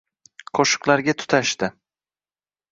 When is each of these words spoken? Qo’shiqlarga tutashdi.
Qo’shiqlarga 0.59 1.15
tutashdi. 1.21 1.71